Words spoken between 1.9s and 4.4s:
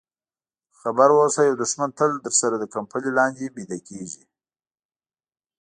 تل درسره د کمپلې لاندې ویده کېږي.